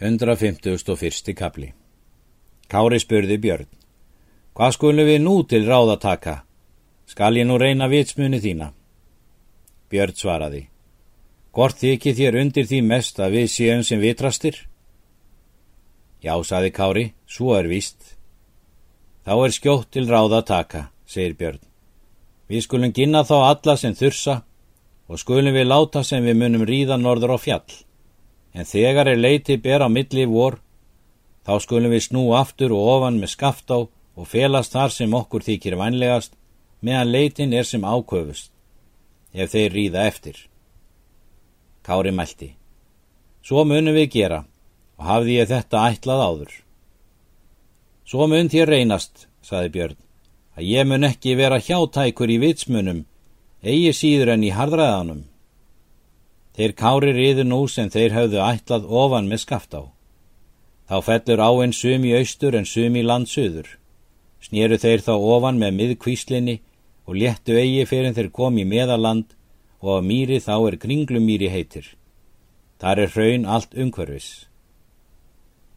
[0.00, 1.34] 151.
[1.36, 1.74] kapli
[2.72, 3.66] Kári spurði Björn.
[4.56, 6.34] Hvað skulum við nú til ráða taka?
[7.04, 8.70] Skal ég nú reyna vitsmunni þína?
[9.92, 10.62] Björn svaraði.
[11.52, 14.56] Hvort þykir þér undir því mest að við séum sem vitrastir?
[16.24, 18.16] Já, saði Kári, svo er víst.
[19.28, 21.60] Þá er skjótt til ráða taka, segir Björn.
[22.48, 24.40] Við skulum ginna þá alla sem þursa
[25.12, 27.84] og skulum við láta sem við munum ríða norður á fjall
[28.54, 30.58] en þegar er leiti ber á milli vor,
[31.46, 33.86] þá skulum við snú aftur og ofan með skaft á
[34.20, 36.34] og felast þar sem okkur þykir vænlegast,
[36.84, 38.50] meðan leitin er sem áköfust,
[39.32, 40.36] ef þeir ríða eftir.
[41.86, 42.54] Kári mælti.
[43.40, 44.42] Svo munum við gera,
[44.98, 46.52] og hafði ég þetta ætlað áður.
[48.04, 49.96] Svo mun þér reynast, saði Björn,
[50.58, 53.04] að ég mun ekki vera hjátækur í vitsmunum,
[53.64, 55.29] eigi síður en í hardræðanum.
[56.60, 59.88] Þeir kári riðu nú sem þeir hafðu ætlað ofan með skaft á.
[60.92, 63.78] Þá fellur áinn sum í austur en sum í land söður.
[64.44, 66.58] Snýru þeir þá ofan með miðkvíslinni
[67.08, 69.32] og léttu eigi fyrir þeir kom í meðaland
[69.80, 71.86] og að mýri þá er kringlumýri heitir.
[72.76, 74.28] Þar er hraun allt umhverfis.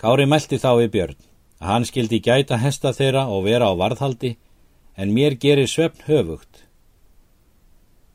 [0.03, 1.23] Kári meldi þá við Björn
[1.61, 4.35] að hann skildi gæta hesta þeirra og vera á varðhaldi
[4.99, 6.67] en mér gerir svefn höfugt.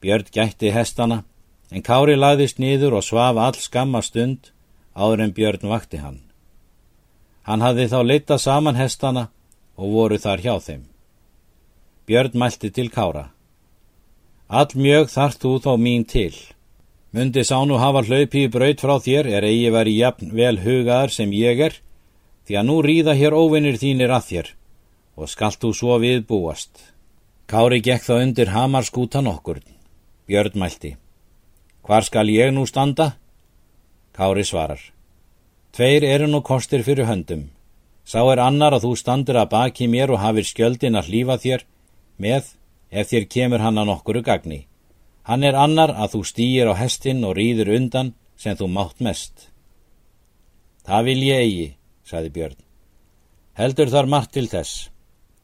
[0.05, 1.23] Björn gætti hestana
[1.71, 4.53] en Kári lagðist niður og svaf all skamma stund
[4.97, 6.21] áður en Björn vakti hann.
[7.49, 9.29] Hann hafði þá leitað saman hestana
[9.77, 10.85] og voru þar hjá þeim.
[12.09, 13.31] Björn mælti til Kára.
[14.49, 16.35] All mjög þarf þú þó mín til.
[17.13, 21.33] Mundi sánu hafa hlaupi í braut frá þér er eigi veri jafn vel hugaðar sem
[21.33, 21.75] ég er,
[22.45, 24.55] því að nú ríða hér óvinnir þínir að þér
[25.19, 26.71] og skallt þú svo við búast.
[27.49, 29.61] Kári gekk þá undir hamarskútan okkur.
[30.29, 30.97] Björn mælti.
[31.89, 33.15] Hvar skal ég nú standa?
[34.13, 34.81] Kári svarar.
[35.73, 37.47] Tveir eru nú kostir fyrir höndum.
[38.05, 41.65] Sá er annar að þú standur að baki mér og hafir skjöldin að hlýfa þér
[42.21, 42.53] með
[42.93, 44.67] ef þér kemur hann að nokkuru gagni.
[45.25, 49.49] Hann er annar að þú stýir á hestin og rýður undan sem þú mátt mest.
[50.85, 51.69] Það vil ég eigi,
[52.05, 52.63] saði Björn.
[53.57, 54.91] Heldur þar margt til þess.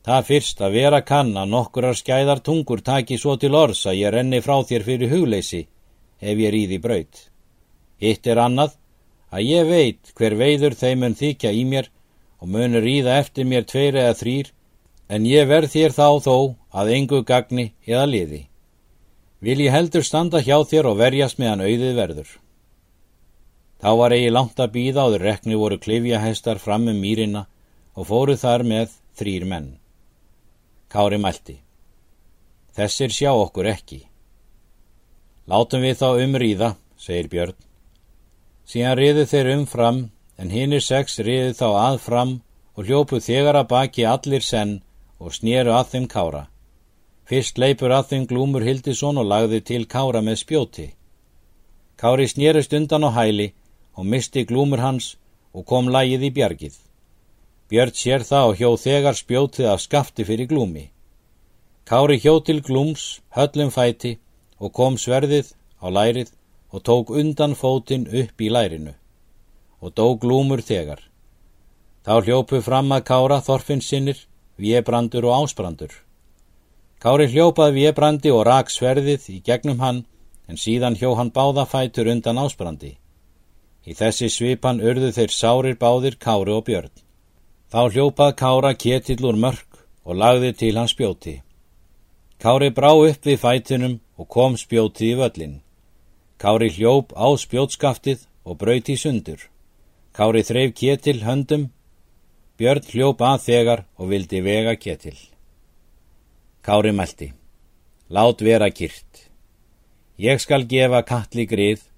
[0.05, 4.13] Það fyrst að vera kann að nokkurar skæðar tungur taki svo til orðs að ég
[4.13, 5.69] renni frá þér fyrir hugleysi
[6.25, 7.29] ef ég ríði braut.
[8.01, 8.79] Hitt er annað
[9.35, 11.91] að ég veit hver veiður þeim mun þykja í mér
[12.41, 14.53] og munur ríða eftir mér tveir eða þrýr
[15.15, 16.37] en ég verð þér þá þó
[16.73, 18.43] að engu gagni eða liði.
[19.45, 22.31] Vil ég heldur standa hjá þér og verjast meðan auðið verður.
[23.85, 27.45] Þá var eigi langt að býða áður rekni voru klifjahestar fram um mýrina
[27.95, 29.67] og fóru þar með þrýr menn.
[30.89, 31.59] Kári mælti.
[32.75, 34.01] Þessir sjá okkur ekki.
[35.45, 37.57] Látum við þá umrýða, segir Björn.
[38.65, 39.99] Síðan riðu þeir umfram,
[40.41, 42.33] en hinnir sex riðu þá aðfram
[42.75, 44.79] og hljópu þegar að baki allir senn
[45.21, 46.47] og snýru að þeim kára.
[47.29, 50.89] Fyrst leipur að þeim glúmur Hildisson og lagði til kára með spjóti.
[52.01, 53.53] Kári snýrust undan á hæli
[54.01, 55.15] og misti glúmur hans
[55.53, 56.75] og kom lægið í bjargið.
[57.69, 60.89] Björn sér það og hjó þegar spjótið af skafti fyrir glúmi.
[61.85, 64.19] Kári hjó til glúms, höllum fæti
[64.65, 65.53] og kom sverðið
[65.85, 66.31] á lærið
[66.73, 68.95] og tók undan fótinn upp í lærinu
[69.85, 71.03] og dó glúmur þegar.
[72.05, 74.17] Þá hljópu fram að kára þorfinnsinnir,
[74.57, 75.93] viebrandur og ásbrandur.
[77.05, 80.05] Kári hljópaði viebrandi og rak sverðið í gegnum hann
[80.49, 82.95] en síðan hjó hann báða fætur undan ásbrandi.
[83.85, 86.93] Í þessi svipan urðu þeir sárir báðir Kári og Björn.
[87.69, 91.43] Þá hljópað Kára ketill úr mörg og lagði til hans spjóti.
[92.45, 95.55] Kári brá upp við fætunum og kom spjótið í völlin.
[96.37, 99.39] Kári hljóp á spjótskaftið og brauti sundur.
[100.13, 101.71] Kári þreif ketil höndum,
[102.61, 105.17] Björn hljóp að þegar og vildi vega ketil.
[106.61, 107.33] Kári mælti,
[108.13, 109.25] lát vera kýrt.
[110.21, 111.89] Ég skal gefa kalli grið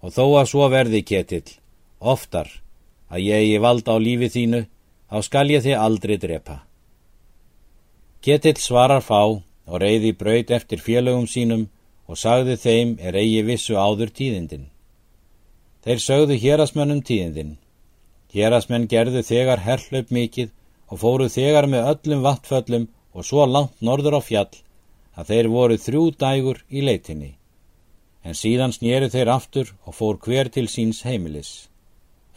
[0.00, 1.44] og þó að svo verði ketil,
[2.00, 2.48] oftar
[3.12, 4.64] að ég í vald á lífi þínu,
[5.12, 6.62] þá skal ég þið aldrei drepa.
[8.24, 11.64] Ketil svarar fá og reyði braut eftir félögum sínum
[12.04, 14.66] og sagði þeim er eigi vissu áður tíðindin.
[15.82, 17.54] Þeir sögðu hérasmönnum tíðindin.
[18.32, 20.52] Hérasmenn gerðu þegar herrlaup mikið
[20.92, 24.52] og fóru þegar með öllum vattföllum og svo langt norður á fjall
[25.16, 27.32] að þeir voru þrjú dægur í leitinni.
[28.24, 31.68] En síðan snýru þeir aftur og fór hver til síns heimilis.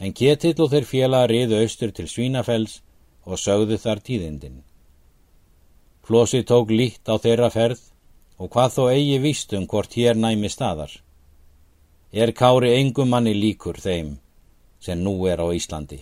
[0.00, 2.80] En Ketill og þeir félaga riðu austur til Svínafells
[3.24, 4.65] og sögðu þar tíðindin.
[6.06, 7.80] Flósi tók líkt á þeirra ferð
[8.38, 10.92] og hvað þó eigi vístum hvort hér næmi staðar.
[12.14, 14.12] Er kári engum manni líkur þeim
[14.78, 15.98] sem nú er á Íslandi.